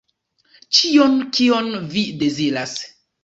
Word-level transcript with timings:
Ĉion, 0.77 1.13
kion 1.39 1.69
vi 1.93 2.05
deziras. 2.25 2.77